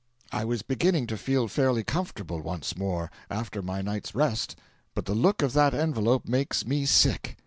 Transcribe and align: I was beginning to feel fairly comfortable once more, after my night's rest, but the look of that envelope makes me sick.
I 0.31 0.45
was 0.45 0.63
beginning 0.63 1.05
to 1.05 1.15
feel 1.15 1.47
fairly 1.47 1.83
comfortable 1.83 2.41
once 2.41 2.75
more, 2.75 3.11
after 3.29 3.61
my 3.61 3.83
night's 3.83 4.15
rest, 4.15 4.55
but 4.95 5.05
the 5.05 5.13
look 5.13 5.43
of 5.43 5.53
that 5.53 5.75
envelope 5.75 6.27
makes 6.27 6.65
me 6.65 6.87
sick. 6.87 7.37